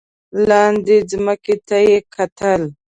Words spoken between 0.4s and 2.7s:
لاندې ځمکې ته یې کتل.